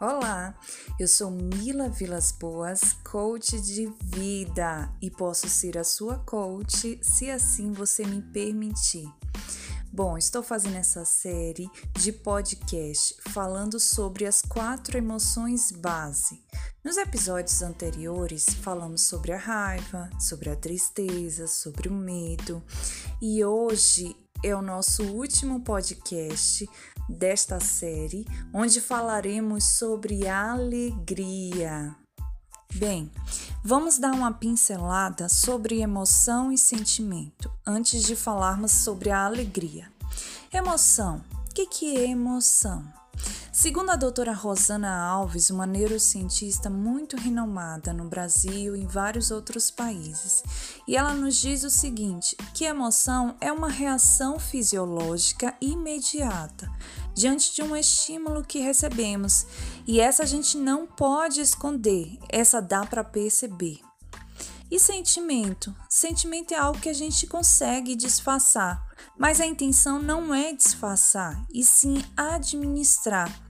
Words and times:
Olá, 0.00 0.52
eu 0.98 1.06
sou 1.06 1.30
Mila 1.30 1.88
Vilas 1.88 2.32
Boas, 2.32 2.94
coach 3.04 3.60
de 3.60 3.86
vida 4.02 4.92
e 5.00 5.08
posso 5.08 5.48
ser 5.48 5.78
a 5.78 5.84
sua 5.84 6.18
coach 6.18 6.98
se 7.00 7.30
assim 7.30 7.70
você 7.70 8.04
me 8.04 8.20
permitir. 8.20 9.08
Bom, 9.92 10.18
estou 10.18 10.42
fazendo 10.42 10.74
essa 10.74 11.04
série 11.04 11.70
de 11.92 12.10
podcast 12.10 13.14
falando 13.30 13.78
sobre 13.78 14.26
as 14.26 14.42
quatro 14.42 14.98
emoções 14.98 15.70
base. 15.70 16.42
Nos 16.84 16.96
episódios 16.96 17.62
anteriores, 17.62 18.46
falamos 18.46 19.02
sobre 19.02 19.30
a 19.30 19.38
raiva, 19.38 20.10
sobre 20.18 20.50
a 20.50 20.56
tristeza, 20.56 21.46
sobre 21.46 21.88
o 21.88 21.92
medo 21.92 22.60
e 23.22 23.44
hoje 23.44 24.16
é 24.44 24.54
o 24.54 24.60
nosso 24.60 25.02
último 25.04 25.60
podcast 25.60 26.68
desta 27.08 27.58
série, 27.60 28.26
onde 28.52 28.78
falaremos 28.78 29.64
sobre 29.64 30.28
alegria. 30.28 31.96
Bem, 32.74 33.10
vamos 33.64 33.96
dar 33.96 34.12
uma 34.12 34.34
pincelada 34.34 35.30
sobre 35.30 35.80
emoção 35.80 36.52
e 36.52 36.58
sentimento 36.58 37.50
antes 37.66 38.02
de 38.02 38.14
falarmos 38.14 38.72
sobre 38.72 39.10
a 39.10 39.24
alegria. 39.24 39.90
Emoção. 40.52 41.24
O 41.48 41.54
que, 41.54 41.64
que 41.64 41.96
é 41.96 42.10
emoção? 42.10 42.84
Segundo 43.56 43.90
a 43.90 43.96
doutora 43.96 44.32
Rosana 44.32 44.92
Alves, 44.92 45.48
uma 45.48 45.64
neurocientista 45.64 46.68
muito 46.68 47.16
renomada 47.16 47.92
no 47.92 48.08
Brasil 48.08 48.74
e 48.74 48.80
em 48.80 48.86
vários 48.88 49.30
outros 49.30 49.70
países, 49.70 50.42
e 50.88 50.96
ela 50.96 51.14
nos 51.14 51.36
diz 51.36 51.62
o 51.62 51.70
seguinte: 51.70 52.36
que 52.52 52.64
emoção 52.64 53.36
é 53.40 53.52
uma 53.52 53.68
reação 53.68 54.40
fisiológica 54.40 55.54
imediata 55.60 56.68
diante 57.14 57.54
de 57.54 57.62
um 57.62 57.76
estímulo 57.76 58.42
que 58.42 58.58
recebemos, 58.58 59.46
e 59.86 60.00
essa 60.00 60.24
a 60.24 60.26
gente 60.26 60.56
não 60.56 60.84
pode 60.84 61.40
esconder, 61.40 62.18
essa 62.28 62.60
dá 62.60 62.84
para 62.84 63.04
perceber. 63.04 63.78
E 64.68 64.80
sentimento? 64.80 65.72
Sentimento 65.88 66.52
é 66.52 66.56
algo 66.56 66.80
que 66.80 66.88
a 66.88 66.94
gente 66.94 67.28
consegue 67.28 67.94
disfarçar, 67.94 68.84
mas 69.16 69.40
a 69.40 69.46
intenção 69.46 70.02
não 70.02 70.34
é 70.34 70.52
disfarçar, 70.52 71.40
e 71.54 71.62
sim 71.62 72.02
administrar. 72.16 73.43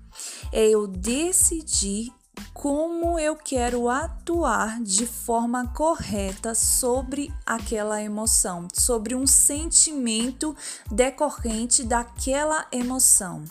É 0.56 0.68
eu 0.68 0.86
decidir 0.86 2.12
como 2.52 3.18
eu 3.18 3.34
quero 3.34 3.88
atuar 3.88 4.80
de 4.80 5.04
forma 5.04 5.66
correta 5.74 6.54
sobre 6.54 7.28
aquela 7.44 8.00
emoção, 8.00 8.68
sobre 8.72 9.16
um 9.16 9.26
sentimento 9.26 10.54
decorrente 10.88 11.82
daquela 11.82 12.68
emoção. 12.70 13.44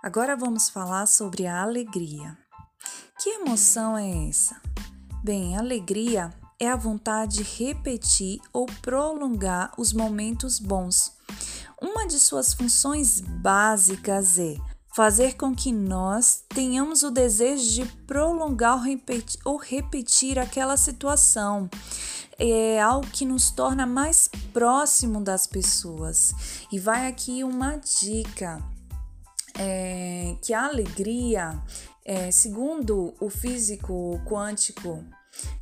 Agora 0.00 0.36
vamos 0.36 0.70
falar 0.70 1.06
sobre 1.06 1.48
a 1.48 1.62
alegria. 1.62 2.38
Que 3.20 3.30
emoção 3.30 3.98
é 3.98 4.28
essa? 4.28 4.62
Bem, 5.24 5.58
alegria 5.58 6.32
é 6.60 6.68
a 6.68 6.76
vontade 6.76 7.38
de 7.38 7.64
repetir 7.64 8.38
ou 8.52 8.66
prolongar 8.80 9.72
os 9.76 9.92
momentos 9.92 10.60
bons. 10.60 11.12
Uma 11.82 12.06
de 12.06 12.20
suas 12.20 12.54
funções 12.54 13.20
básicas 13.20 14.38
é 14.38 14.54
fazer 14.98 15.36
com 15.36 15.54
que 15.54 15.70
nós 15.70 16.42
tenhamos 16.48 17.04
o 17.04 17.10
desejo 17.12 17.70
de 17.70 17.86
prolongar 18.04 18.82
ou 19.44 19.56
repetir, 19.56 20.40
aquela 20.40 20.76
situação. 20.76 21.70
É 22.36 22.82
algo 22.82 23.06
que 23.06 23.24
nos 23.24 23.52
torna 23.52 23.86
mais 23.86 24.28
próximo 24.52 25.20
das 25.20 25.46
pessoas. 25.46 26.34
E 26.72 26.80
vai 26.80 27.06
aqui 27.06 27.44
uma 27.44 27.76
dica: 27.76 28.60
é, 29.56 30.34
que 30.42 30.52
a 30.52 30.64
alegria, 30.64 31.62
é, 32.04 32.32
segundo 32.32 33.14
o 33.20 33.30
físico 33.30 34.20
quântico 34.26 35.04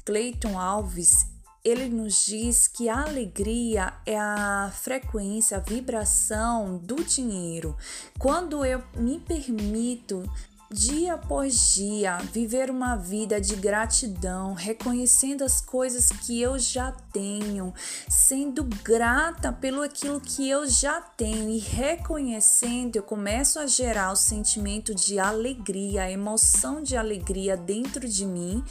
Clayton 0.06 0.58
Alves, 0.58 1.26
ele 1.66 1.88
nos 1.88 2.26
diz 2.26 2.68
que 2.68 2.88
a 2.88 3.02
alegria 3.02 3.92
é 4.06 4.16
a 4.16 4.70
frequência, 4.72 5.56
a 5.56 5.60
vibração 5.60 6.78
do 6.78 6.94
dinheiro. 7.02 7.76
Quando 8.20 8.64
eu 8.64 8.80
me 8.96 9.18
permito 9.18 10.22
dia 10.70 11.14
após 11.14 11.74
dia, 11.74 12.18
viver 12.32 12.70
uma 12.70 12.96
vida 12.96 13.40
de 13.40 13.54
gratidão, 13.56 14.54
reconhecendo 14.54 15.44
as 15.44 15.60
coisas 15.60 16.08
que 16.10 16.40
eu 16.40 16.58
já 16.58 16.92
tenho, 17.12 17.72
sendo 18.08 18.64
grata 18.82 19.52
pelo 19.52 19.82
aquilo 19.82 20.20
que 20.20 20.48
eu 20.48 20.66
já 20.66 21.00
tenho 21.00 21.50
e 21.50 21.58
reconhecendo, 21.58 22.96
eu 22.96 23.02
começo 23.02 23.58
a 23.58 23.66
gerar 23.66 24.12
o 24.12 24.16
sentimento 24.16 24.94
de 24.94 25.18
alegria, 25.18 26.02
a 26.02 26.10
emoção 26.10 26.82
de 26.82 26.96
alegria 26.96 27.56
dentro 27.56 28.08
de 28.08 28.26
mim, 28.26 28.64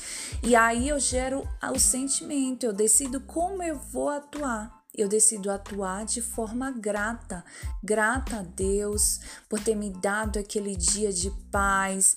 e 0.44 0.56
aí 0.56 0.90
eu 0.90 1.00
gero 1.00 1.48
o 1.74 1.80
sentimento, 1.80 2.66
eu 2.66 2.74
decido 2.74 3.20
como 3.22 3.64
eu 3.64 3.78
vou 3.78 4.10
atuar 4.10 4.85
eu 4.98 5.08
decido 5.08 5.52
atuar 5.52 6.06
de 6.06 6.22
forma 6.22 6.72
grata, 6.72 7.44
grata 7.84 8.38
a 8.38 8.44
Deus 8.44 9.20
por 9.50 9.60
ter 9.60 9.76
me 9.76 9.90
dado 9.90 10.40
aquele 10.40 10.76
dia 10.76 11.12
de 11.12 11.32
paz, 11.52 12.16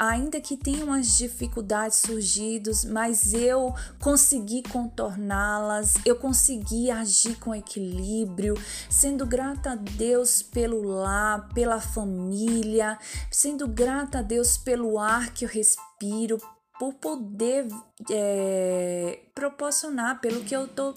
ainda 0.00 0.40
que 0.40 0.56
tenham 0.56 0.90
as 0.92 1.18
dificuldades 1.18 1.98
surgido, 1.98 2.70
mas 2.88 3.34
eu 3.34 3.74
consegui 4.00 4.62
contorná-las, 4.62 5.94
eu 6.06 6.16
consegui 6.16 6.90
agir 6.90 7.38
com 7.38 7.54
equilíbrio, 7.54 8.54
sendo 8.88 9.26
grata 9.26 9.72
a 9.72 9.74
Deus 9.74 10.40
pelo 10.40 10.80
lar, 10.80 11.48
pela 11.52 11.80
família, 11.80 12.98
sendo 13.30 13.68
grata 13.68 14.20
a 14.20 14.22
Deus 14.22 14.56
pelo 14.56 14.98
ar 14.98 15.34
que 15.34 15.44
eu 15.44 15.48
respiro, 15.48 16.38
por 16.78 16.94
poder 16.94 17.68
é, 18.10 19.20
proporcionar, 19.34 20.18
pelo 20.18 20.42
que 20.42 20.56
eu 20.56 20.66
tô 20.66 20.94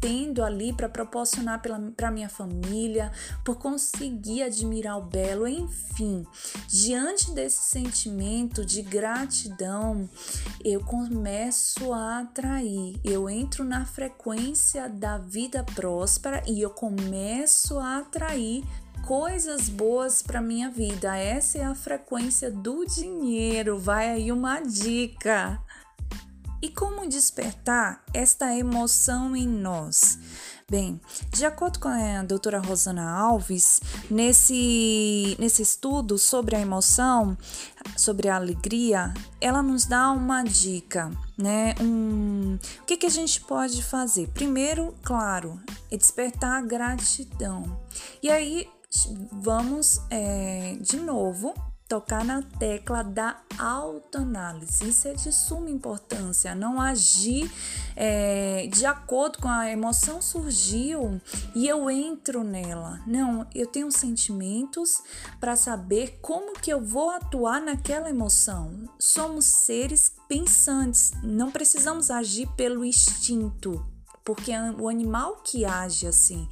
tendo 0.00 0.42
ali 0.42 0.72
para 0.72 0.88
proporcionar 0.88 1.60
para 1.96 2.10
minha 2.10 2.28
família, 2.28 3.12
por 3.44 3.56
conseguir 3.56 4.42
admirar 4.42 4.98
o 4.98 5.02
belo, 5.02 5.46
enfim. 5.46 6.26
Diante 6.68 7.32
desse 7.32 7.62
sentimento 7.62 8.64
de 8.64 8.82
gratidão, 8.82 10.08
eu 10.64 10.80
começo 10.80 11.92
a 11.92 12.20
atrair, 12.20 12.98
eu 13.04 13.28
entro 13.28 13.64
na 13.64 13.84
frequência 13.84 14.88
da 14.88 15.18
vida 15.18 15.64
próspera 15.74 16.42
e 16.46 16.60
eu 16.60 16.70
começo 16.70 17.78
a 17.78 17.98
atrair 17.98 18.64
coisas 19.02 19.68
boas 19.68 20.22
para 20.22 20.40
minha 20.40 20.70
vida. 20.70 21.16
Essa 21.16 21.58
é 21.58 21.64
a 21.64 21.74
frequência 21.74 22.50
do 22.50 22.84
dinheiro. 22.84 23.78
Vai 23.78 24.10
aí 24.10 24.32
uma 24.32 24.60
dica. 24.60 25.60
E 26.62 26.68
como 26.68 27.08
despertar 27.08 28.04
esta 28.14 28.56
emoção 28.56 29.34
em 29.34 29.48
nós? 29.48 30.16
Bem, 30.70 31.00
de 31.32 31.44
acordo 31.44 31.80
com 31.80 31.88
a 31.88 32.22
doutora 32.22 32.60
Rosana 32.60 33.10
Alves, 33.10 33.80
nesse, 34.08 35.36
nesse 35.40 35.60
estudo 35.60 36.16
sobre 36.16 36.54
a 36.54 36.60
emoção, 36.60 37.36
sobre 37.96 38.28
a 38.28 38.36
alegria, 38.36 39.12
ela 39.40 39.60
nos 39.60 39.86
dá 39.86 40.12
uma 40.12 40.44
dica, 40.44 41.10
né? 41.36 41.74
Um, 41.80 42.56
o 42.80 42.84
que, 42.84 42.96
que 42.96 43.06
a 43.06 43.10
gente 43.10 43.40
pode 43.40 43.82
fazer? 43.82 44.28
Primeiro, 44.28 44.94
claro, 45.02 45.60
é 45.90 45.96
despertar 45.96 46.58
a 46.58 46.62
gratidão. 46.62 47.64
E 48.22 48.30
aí, 48.30 48.68
vamos 49.32 50.00
é, 50.10 50.76
de 50.80 50.96
novo 50.98 51.52
tocar 51.92 52.24
na 52.24 52.40
tecla 52.40 53.02
da 53.04 53.36
autoanálise. 53.58 54.88
Isso 54.88 55.08
é 55.08 55.12
de 55.12 55.30
suma 55.30 55.68
importância. 55.68 56.54
Não 56.54 56.80
agir 56.80 57.52
é, 57.94 58.66
de 58.72 58.86
acordo 58.86 59.38
com 59.38 59.48
a 59.48 59.70
emoção 59.70 60.22
surgiu 60.22 61.20
e 61.54 61.68
eu 61.68 61.90
entro 61.90 62.42
nela. 62.42 62.98
Não, 63.06 63.46
eu 63.54 63.66
tenho 63.66 63.92
sentimentos 63.92 65.02
para 65.38 65.54
saber 65.54 66.18
como 66.22 66.54
que 66.54 66.72
eu 66.72 66.80
vou 66.80 67.10
atuar 67.10 67.60
naquela 67.60 68.08
emoção. 68.08 68.88
Somos 68.98 69.44
seres 69.44 70.14
pensantes, 70.26 71.12
não 71.22 71.50
precisamos 71.50 72.10
agir 72.10 72.48
pelo 72.56 72.86
instinto 72.86 73.84
porque 74.24 74.52
o 74.78 74.88
animal 74.88 75.36
que 75.44 75.64
age 75.64 76.06
assim, 76.06 76.48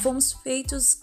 fomos 0.00 0.32
feitos 0.32 1.00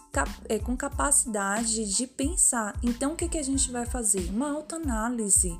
é, 0.47 0.59
com 0.59 0.75
capacidade 0.75 1.85
de 1.85 2.07
pensar. 2.07 2.77
Então, 2.83 3.13
o 3.13 3.15
que, 3.15 3.29
que 3.29 3.37
a 3.37 3.43
gente 3.43 3.71
vai 3.71 3.85
fazer? 3.85 4.29
Uma 4.29 4.51
autoanálise. 4.51 5.57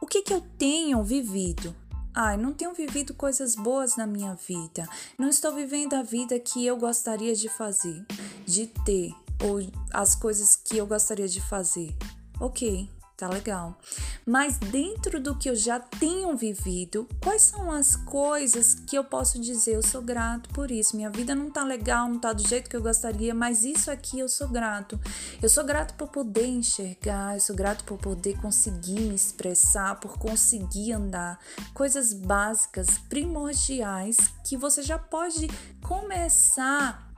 O 0.00 0.06
que, 0.06 0.22
que 0.22 0.32
eu 0.32 0.40
tenho 0.56 1.02
vivido? 1.02 1.74
Ai, 2.14 2.36
não 2.36 2.52
tenho 2.52 2.72
vivido 2.72 3.14
coisas 3.14 3.54
boas 3.54 3.96
na 3.96 4.06
minha 4.06 4.34
vida. 4.34 4.88
Não 5.18 5.28
estou 5.28 5.54
vivendo 5.54 5.94
a 5.94 6.02
vida 6.02 6.38
que 6.40 6.64
eu 6.64 6.76
gostaria 6.76 7.34
de 7.34 7.48
fazer, 7.48 8.04
de 8.46 8.66
ter, 8.66 9.12
ou 9.44 9.60
as 9.92 10.14
coisas 10.14 10.56
que 10.56 10.78
eu 10.78 10.86
gostaria 10.86 11.28
de 11.28 11.40
fazer. 11.40 11.94
Ok, 12.40 12.90
Tá 13.18 13.26
legal. 13.26 13.76
Mas 14.24 14.58
dentro 14.58 15.20
do 15.20 15.36
que 15.36 15.50
eu 15.50 15.56
já 15.56 15.80
tenho 15.80 16.36
vivido, 16.36 17.04
quais 17.20 17.42
são 17.42 17.68
as 17.72 17.96
coisas 17.96 18.74
que 18.74 18.94
eu 18.94 19.02
posso 19.02 19.40
dizer 19.40 19.74
eu 19.74 19.82
sou 19.82 20.00
grato 20.00 20.48
por 20.50 20.70
isso? 20.70 20.94
Minha 20.94 21.10
vida 21.10 21.34
não 21.34 21.50
tá 21.50 21.64
legal, 21.64 22.08
não 22.08 22.20
tá 22.20 22.32
do 22.32 22.46
jeito 22.46 22.70
que 22.70 22.76
eu 22.76 22.80
gostaria, 22.80 23.34
mas 23.34 23.64
isso 23.64 23.90
aqui 23.90 24.20
eu 24.20 24.28
sou 24.28 24.46
grato. 24.46 25.00
Eu 25.42 25.48
sou 25.48 25.64
grato 25.64 25.94
por 25.94 26.10
poder 26.10 26.46
enxergar, 26.46 27.34
eu 27.34 27.40
sou 27.40 27.56
grato 27.56 27.82
por 27.82 27.98
poder 27.98 28.40
conseguir 28.40 29.00
me 29.00 29.16
expressar, 29.16 29.98
por 29.98 30.16
conseguir 30.16 30.92
andar. 30.92 31.40
Coisas 31.74 32.14
básicas, 32.14 32.98
primordiais 33.08 34.16
que 34.46 34.56
você 34.56 34.80
já 34.80 34.96
pode 34.96 35.48
começar 35.82 37.12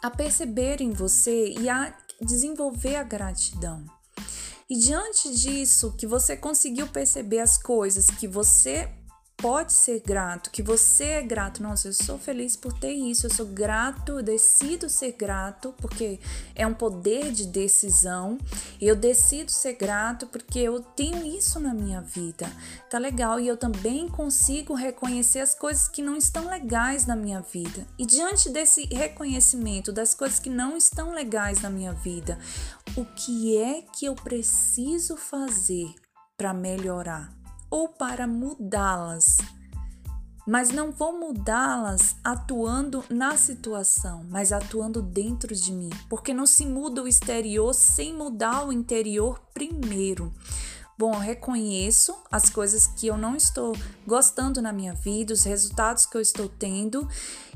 a 0.00 0.10
perceber 0.10 0.80
em 0.80 0.92
você 0.92 1.48
e 1.58 1.68
a 1.68 1.92
desenvolver 2.20 2.94
a 2.94 3.02
gratidão. 3.02 3.84
E 4.68 4.76
diante 4.76 5.34
disso, 5.34 5.94
que 5.96 6.06
você 6.06 6.36
conseguiu 6.36 6.86
perceber 6.88 7.40
as 7.40 7.58
coisas 7.58 8.06
que 8.10 8.26
você 8.26 8.90
pode 9.44 9.74
ser 9.74 10.00
grato, 10.00 10.50
que 10.50 10.62
você 10.62 11.04
é 11.04 11.22
grato. 11.22 11.62
Nossa, 11.62 11.88
eu 11.88 11.92
sou 11.92 12.18
feliz 12.18 12.56
por 12.56 12.72
ter 12.72 12.94
isso, 12.94 13.26
eu 13.26 13.30
sou 13.30 13.44
grato, 13.44 14.12
eu 14.12 14.22
decido 14.22 14.88
ser 14.88 15.12
grato, 15.12 15.74
porque 15.82 16.18
é 16.54 16.66
um 16.66 16.72
poder 16.72 17.30
de 17.30 17.46
decisão. 17.46 18.38
Eu 18.80 18.96
decido 18.96 19.50
ser 19.50 19.74
grato 19.74 20.26
porque 20.28 20.60
eu 20.60 20.80
tenho 20.80 21.22
isso 21.26 21.60
na 21.60 21.74
minha 21.74 22.00
vida. 22.00 22.50
Tá 22.88 22.96
legal? 22.96 23.38
E 23.38 23.46
eu 23.46 23.54
também 23.54 24.08
consigo 24.08 24.72
reconhecer 24.72 25.40
as 25.40 25.54
coisas 25.54 25.88
que 25.88 26.00
não 26.00 26.16
estão 26.16 26.48
legais 26.48 27.04
na 27.04 27.14
minha 27.14 27.42
vida. 27.42 27.86
E 27.98 28.06
diante 28.06 28.48
desse 28.48 28.86
reconhecimento 28.86 29.92
das 29.92 30.14
coisas 30.14 30.38
que 30.38 30.48
não 30.48 30.74
estão 30.74 31.12
legais 31.12 31.60
na 31.60 31.68
minha 31.68 31.92
vida, 31.92 32.38
o 32.96 33.04
que 33.04 33.58
é 33.58 33.82
que 33.82 34.06
eu 34.06 34.14
preciso 34.14 35.18
fazer 35.18 35.92
para 36.34 36.54
melhorar? 36.54 37.43
Ou 37.74 37.88
para 37.88 38.24
mudá-las. 38.24 39.38
Mas 40.46 40.68
não 40.68 40.92
vou 40.92 41.18
mudá-las 41.18 42.14
atuando 42.22 43.02
na 43.10 43.36
situação, 43.36 44.24
mas 44.30 44.52
atuando 44.52 45.02
dentro 45.02 45.52
de 45.52 45.72
mim, 45.72 45.90
porque 46.08 46.32
não 46.32 46.46
se 46.46 46.64
muda 46.64 47.02
o 47.02 47.08
exterior 47.08 47.74
sem 47.74 48.14
mudar 48.14 48.64
o 48.64 48.72
interior 48.72 49.40
primeiro. 49.52 50.32
Bom, 50.96 51.18
reconheço 51.18 52.14
as 52.30 52.48
coisas 52.48 52.86
que 52.86 53.08
eu 53.08 53.16
não 53.16 53.34
estou 53.34 53.76
gostando 54.06 54.62
na 54.62 54.72
minha 54.72 54.94
vida, 54.94 55.34
os 55.34 55.42
resultados 55.42 56.06
que 56.06 56.16
eu 56.16 56.20
estou 56.20 56.48
tendo, 56.48 57.08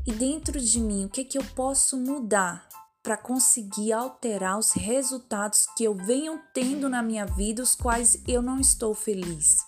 e 0.05 0.11
dentro 0.11 0.59
de 0.59 0.81
mim, 0.81 1.05
o 1.05 1.09
que, 1.09 1.23
que 1.23 1.39
eu 1.39 1.45
posso 1.55 1.97
mudar 1.97 2.69
para 3.05 3.17
conseguir 3.17 3.93
alterar 3.93 4.59
os 4.59 4.73
resultados 4.73 5.69
que 5.77 5.85
eu 5.85 5.95
venho 5.95 6.41
tendo 6.53 6.89
na 6.89 7.05
minha 7.05 7.25
vida, 7.25 7.63
os 7.63 7.77
quais 7.77 8.21
eu 8.27 8.43
não 8.43 8.59
estou 8.59 8.93
feliz 8.95 9.68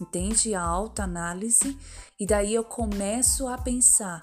entende? 0.00 0.54
A 0.54 0.62
autoanálise, 0.62 1.76
e 2.18 2.26
daí 2.26 2.54
eu 2.54 2.64
começo 2.64 3.46
a 3.48 3.58
pensar 3.58 4.20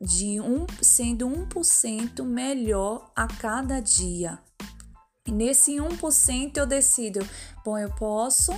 de 0.00 0.40
um 0.40 0.66
sendo 0.80 1.28
1% 1.28 2.24
melhor 2.24 3.10
a 3.14 3.26
cada 3.26 3.80
dia. 3.80 4.38
E 5.26 5.30
nesse 5.30 5.76
1% 5.76 6.56
eu 6.56 6.66
decido, 6.66 7.20
bom, 7.64 7.78
eu 7.78 7.94
posso 7.94 8.52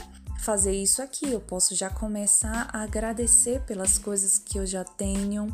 fazer 0.45 0.73
isso 0.73 1.03
aqui, 1.03 1.31
eu 1.31 1.41
posso 1.41 1.75
já 1.75 1.91
começar 1.91 2.69
a 2.73 2.83
agradecer 2.83 3.63
pelas 3.63 3.99
coisas 3.99 4.39
que 4.39 4.59
eu 4.59 4.67
já 4.67 4.85
tenho. 4.85 5.49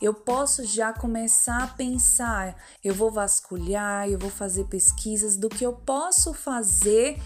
Eu 0.00 0.14
posso 0.14 0.64
já 0.64 0.92
começar 0.92 1.62
a 1.62 1.66
pensar, 1.66 2.56
eu 2.84 2.94
vou 2.94 3.10
vasculhar, 3.10 4.08
eu 4.08 4.18
vou 4.18 4.30
fazer 4.30 4.64
pesquisas 4.64 5.36
do 5.36 5.48
que 5.48 5.64
eu 5.64 5.72
posso 5.72 6.32
fazer 6.32 7.20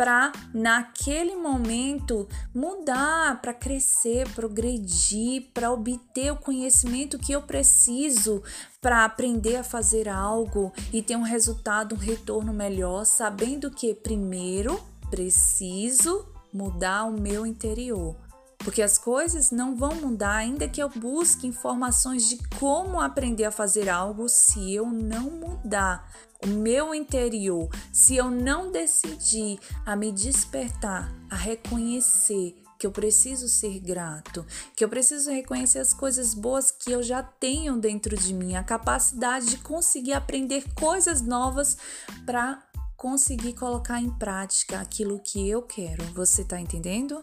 para 0.00 0.32
naquele 0.54 1.36
momento 1.36 2.26
mudar, 2.54 3.38
para 3.42 3.52
crescer, 3.52 4.26
progredir, 4.30 5.50
para 5.52 5.70
obter 5.70 6.32
o 6.32 6.36
conhecimento 6.36 7.18
que 7.18 7.32
eu 7.32 7.42
preciso 7.42 8.42
para 8.80 9.04
aprender 9.04 9.56
a 9.56 9.62
fazer 9.62 10.08
algo 10.08 10.72
e 10.90 11.02
ter 11.02 11.16
um 11.16 11.22
resultado, 11.22 11.94
um 11.94 11.98
retorno 11.98 12.50
melhor, 12.50 13.04
sabendo 13.04 13.70
que 13.70 13.94
primeiro 13.94 14.82
preciso 15.10 16.26
mudar 16.50 17.04
o 17.04 17.12
meu 17.12 17.44
interior. 17.44 18.16
Porque 18.62 18.82
as 18.82 18.98
coisas 18.98 19.50
não 19.50 19.74
vão 19.74 19.94
mudar 19.96 20.36
ainda 20.36 20.68
que 20.68 20.82
eu 20.82 20.88
busque 20.88 21.46
informações 21.46 22.28
de 22.28 22.36
como 22.58 23.00
aprender 23.00 23.44
a 23.44 23.50
fazer 23.50 23.88
algo 23.88 24.28
se 24.28 24.74
eu 24.74 24.86
não 24.86 25.30
mudar 25.30 26.06
o 26.44 26.46
meu 26.46 26.94
interior, 26.94 27.68
se 27.92 28.16
eu 28.16 28.30
não 28.30 28.70
decidir 28.70 29.58
a 29.84 29.94
me 29.96 30.12
despertar, 30.12 31.12
a 31.30 31.36
reconhecer 31.36 32.56
que 32.78 32.86
eu 32.86 32.90
preciso 32.90 33.46
ser 33.46 33.78
grato, 33.78 34.44
que 34.74 34.82
eu 34.82 34.88
preciso 34.88 35.30
reconhecer 35.30 35.80
as 35.80 35.92
coisas 35.92 36.32
boas 36.32 36.70
que 36.70 36.90
eu 36.90 37.02
já 37.02 37.22
tenho 37.22 37.76
dentro 37.76 38.16
de 38.16 38.32
mim, 38.32 38.56
a 38.56 38.64
capacidade 38.64 39.46
de 39.46 39.58
conseguir 39.58 40.14
aprender 40.14 40.64
coisas 40.74 41.20
novas 41.20 41.76
para 42.24 42.62
conseguir 42.96 43.52
colocar 43.52 44.00
em 44.00 44.10
prática 44.10 44.80
aquilo 44.80 45.20
que 45.20 45.46
eu 45.46 45.60
quero. 45.60 46.02
Você 46.14 46.40
está 46.40 46.58
entendendo? 46.58 47.22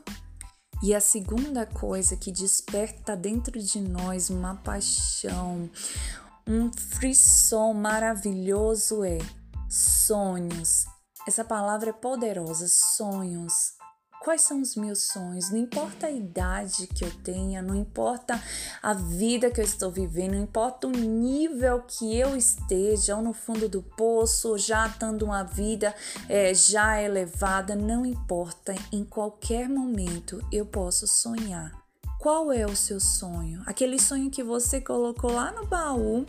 E 0.82 0.94
a 0.94 1.00
segunda 1.00 1.66
coisa 1.66 2.16
que 2.16 2.32
desperta 2.32 3.16
dentro 3.16 3.60
de 3.60 3.82
nós 3.82 4.30
uma 4.30 4.56
paixão, 4.56 5.70
um 6.48 6.72
frisson 6.72 7.74
maravilhoso 7.74 9.04
é 9.04 9.18
sonhos. 9.68 10.86
Essa 11.28 11.44
palavra 11.44 11.90
é 11.90 11.94
poderosa, 11.94 12.68
sonhos. 12.68 13.77
Quais 14.28 14.42
são 14.42 14.62
os 14.62 14.76
meus 14.76 15.04
sonhos? 15.04 15.50
Não 15.52 15.58
importa 15.58 16.08
a 16.08 16.12
idade 16.12 16.86
que 16.88 17.06
eu 17.06 17.12
tenha, 17.24 17.62
não 17.62 17.74
importa 17.74 18.38
a 18.84 18.94
vida 18.94 19.50
que 19.50 19.62
eu 19.62 19.64
estou 19.64 19.90
vivendo, 19.90 20.34
não 20.34 20.44
importa 20.44 20.86
o 20.86 20.92
nível 20.92 21.82
que 21.88 22.20
eu 22.20 22.36
esteja, 22.36 23.16
ou 23.16 23.22
no 23.22 23.32
fundo 23.32 23.70
do 23.70 23.82
poço, 23.82 24.50
ou 24.50 24.58
já 24.58 24.90
tendo 24.90 25.24
uma 25.24 25.44
vida 25.44 25.96
é, 26.28 26.54
já 26.54 27.02
elevada, 27.02 27.74
não 27.74 28.06
importa. 28.06 28.76
Em 28.92 29.06
qualquer 29.06 29.70
momento 29.70 30.46
eu 30.52 30.66
posso 30.66 31.08
sonhar. 31.08 31.72
Qual 32.20 32.52
é 32.52 32.66
o 32.66 32.76
seu 32.76 33.00
sonho? 33.00 33.62
Aquele 33.66 33.98
sonho 33.98 34.30
que 34.30 34.44
você 34.44 34.82
colocou 34.82 35.32
lá 35.32 35.54
no 35.54 35.66
baú 35.68 36.26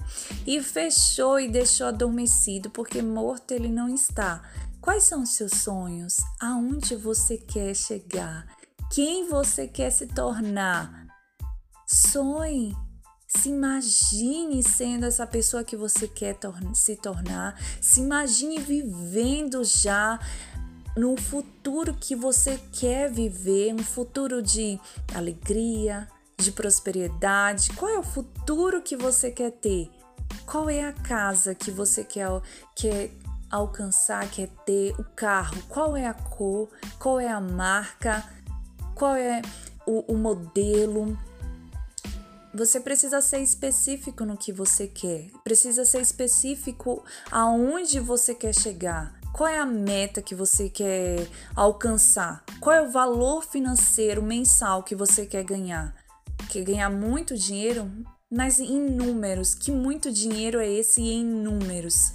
e 0.47 0.63
fechou 0.63 1.41
e 1.41 1.49
deixou 1.49 1.89
adormecido, 1.89 2.71
porque 2.71 3.03
morto 3.03 3.51
ele 3.51 3.69
não 3.69 3.89
está. 3.89 4.41
Quais 4.89 5.05
são 5.05 5.23
os 5.23 5.35
seus 5.35 5.53
sonhos? 5.53 6.17
Aonde 6.41 6.97
você 6.97 7.37
quer 7.37 7.77
chegar? 7.77 8.47
Quem 8.91 9.29
você 9.29 9.69
quer 9.69 9.91
se 9.91 10.07
tornar? 10.07 11.07
Sonhe, 11.87 12.75
se 13.27 13.51
imagine 13.51 14.63
sendo 14.63 15.05
essa 15.05 15.27
pessoa 15.27 15.63
que 15.63 15.77
você 15.77 16.09
quer 16.09 16.37
tor 16.37 16.55
se 16.73 16.97
tornar. 16.97 17.61
Se 17.83 18.01
imagine 18.01 18.59
vivendo 18.61 19.63
já 19.63 20.19
no 20.97 21.19
futuro 21.19 21.93
que 21.93 22.17
você 22.17 22.59
quer 22.73 23.13
viver, 23.13 23.75
um 23.75 23.85
futuro 23.85 24.43
de 24.43 24.81
alegria, 25.15 26.09
de 26.39 26.51
prosperidade. 26.51 27.75
Qual 27.75 27.91
é 27.91 27.99
o 27.99 28.03
futuro 28.03 28.81
que 28.81 28.97
você 28.97 29.31
quer 29.31 29.51
ter? 29.51 29.91
Qual 30.47 30.71
é 30.71 30.83
a 30.83 30.95
casa 30.95 31.55
que 31.55 31.71
você 31.71 32.03
quer, 32.03 32.27
quer 32.75 33.11
alcançar, 33.51 34.29
quer 34.31 34.49
ter? 34.65 34.93
O 34.99 35.05
carro? 35.05 35.63
Qual 35.69 35.97
é 35.97 36.07
a 36.07 36.15
cor? 36.15 36.69
Qual 36.99 37.19
é 37.19 37.29
a 37.29 37.41
marca? 37.41 38.25
Qual 38.95 39.15
é 39.15 39.43
o, 39.87 40.13
o 40.13 40.17
modelo? 40.17 41.17
Você 42.55 42.81
precisa 42.81 43.21
ser 43.21 43.41
específico 43.41 44.25
no 44.25 44.37
que 44.37 44.53
você 44.53 44.87
quer, 44.87 45.31
precisa 45.45 45.85
ser 45.85 46.01
específico 46.01 47.05
aonde 47.31 48.01
você 48.01 48.35
quer 48.35 48.55
chegar. 48.55 49.19
Qual 49.33 49.49
é 49.49 49.59
a 49.59 49.67
meta 49.67 50.21
que 50.21 50.35
você 50.35 50.69
quer 50.69 51.29
alcançar? 51.55 52.43
Qual 52.59 52.75
é 52.75 52.83
o 52.83 52.91
valor 52.91 53.45
financeiro 53.45 54.23
mensal 54.23 54.83
que 54.83 54.97
você 54.97 55.27
quer 55.27 55.45
ganhar? 55.45 55.95
Quer 56.51 56.65
ganhar 56.65 56.91
muito 56.91 57.37
dinheiro? 57.37 57.89
Mas 58.31 58.59
em 58.59 58.81
números. 58.91 59.55
Que 59.55 59.71
muito 59.71 60.11
dinheiro 60.11 60.59
é 60.59 60.69
esse 60.69 61.03
em 61.03 61.25
números? 61.25 62.15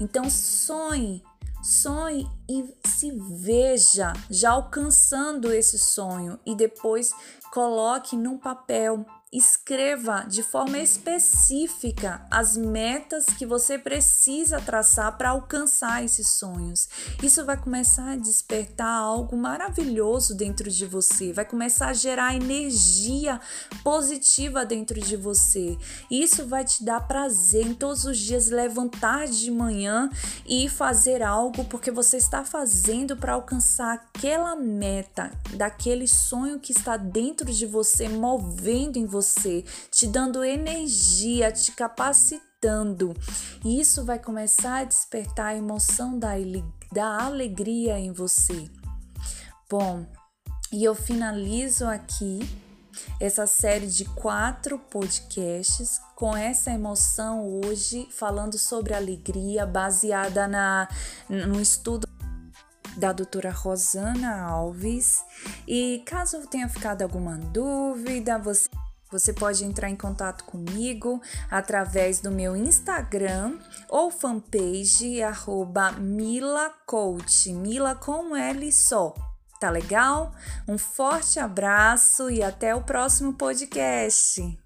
Então 0.00 0.30
sonhe, 0.30 1.22
sonhe 1.62 2.26
e 2.48 2.64
se 2.88 3.12
veja 3.12 4.14
já 4.30 4.52
alcançando 4.52 5.52
esse 5.52 5.78
sonho 5.78 6.40
e 6.46 6.54
depois 6.54 7.12
coloque 7.50 8.16
num 8.16 8.38
papel 8.38 9.04
escreva 9.32 10.24
de 10.26 10.42
forma 10.42 10.78
específica 10.78 12.26
as 12.28 12.56
metas 12.56 13.26
que 13.26 13.46
você 13.46 13.78
precisa 13.78 14.60
traçar 14.60 15.16
para 15.16 15.30
alcançar 15.30 16.04
esses 16.04 16.26
sonhos. 16.26 16.88
Isso 17.22 17.44
vai 17.44 17.56
começar 17.56 18.12
a 18.12 18.16
despertar 18.16 18.90
algo 18.90 19.36
maravilhoso 19.36 20.34
dentro 20.34 20.68
de 20.68 20.84
você, 20.84 21.32
vai 21.32 21.44
começar 21.44 21.90
a 21.90 21.92
gerar 21.92 22.34
energia 22.34 23.40
positiva 23.84 24.66
dentro 24.66 25.00
de 25.00 25.16
você. 25.16 25.78
Isso 26.10 26.46
vai 26.46 26.64
te 26.64 26.84
dar 26.84 27.06
prazer 27.06 27.64
em 27.64 27.74
todos 27.74 28.04
os 28.04 28.18
dias 28.18 28.50
levantar 28.50 29.28
de 29.28 29.48
manhã 29.48 30.10
e 30.44 30.68
fazer 30.68 31.22
algo 31.22 31.64
porque 31.66 31.92
você 31.92 32.16
está 32.16 32.44
fazendo 32.44 33.16
para 33.16 33.34
alcançar 33.34 33.94
aquela 33.94 34.56
meta, 34.56 35.30
daquele 35.54 36.08
sonho 36.08 36.58
que 36.58 36.72
está 36.72 36.96
dentro 36.96 37.39
de 37.44 37.66
você, 37.66 38.08
movendo 38.08 38.96
em 38.96 39.06
você 39.06 39.20
você, 39.20 39.64
te 39.90 40.06
dando 40.06 40.42
energia, 40.42 41.52
te 41.52 41.72
capacitando. 41.72 43.14
E 43.64 43.80
isso 43.80 44.04
vai 44.04 44.18
começar 44.18 44.78
a 44.78 44.84
despertar 44.84 45.48
a 45.48 45.56
emoção 45.56 46.18
da, 46.18 46.30
da 46.92 47.22
alegria 47.22 47.98
em 47.98 48.12
você. 48.12 48.68
Bom, 49.68 50.06
e 50.72 50.82
eu 50.82 50.94
finalizo 50.94 51.86
aqui 51.86 52.40
essa 53.20 53.46
série 53.46 53.86
de 53.86 54.04
quatro 54.04 54.78
podcasts 54.78 56.00
com 56.16 56.36
essa 56.36 56.70
emoção 56.70 57.60
hoje, 57.62 58.08
falando 58.10 58.58
sobre 58.58 58.94
alegria, 58.94 59.64
baseada 59.64 60.48
na, 60.48 60.88
no 61.28 61.60
estudo 61.60 62.09
da 63.00 63.12
doutora 63.12 63.50
Rosana 63.50 64.42
Alves. 64.42 65.24
E 65.66 66.02
caso 66.06 66.46
tenha 66.46 66.68
ficado 66.68 67.02
alguma 67.02 67.36
dúvida, 67.36 68.38
você 68.38 68.68
você 69.10 69.32
pode 69.32 69.64
entrar 69.64 69.90
em 69.90 69.96
contato 69.96 70.44
comigo 70.44 71.20
através 71.50 72.20
do 72.20 72.30
meu 72.30 72.54
Instagram 72.54 73.58
ou 73.88 74.08
fanpage 74.08 75.20
arroba 75.20 75.90
milacoach, 75.90 77.52
Mila 77.52 77.96
com 77.96 78.36
L 78.36 78.70
só. 78.70 79.12
Tá 79.58 79.68
legal? 79.68 80.32
Um 80.68 80.78
forte 80.78 81.40
abraço 81.40 82.30
e 82.30 82.40
até 82.40 82.72
o 82.72 82.82
próximo 82.82 83.32
podcast. 83.32 84.59